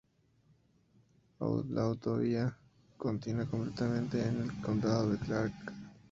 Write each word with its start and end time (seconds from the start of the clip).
La 1.69 1.81
autovía 1.83 2.57
continua 2.97 3.45
completamente 3.45 4.19
en 4.27 4.41
el 4.41 4.51
condado 4.59 5.11
de 5.11 5.19
Clark. 5.19 5.73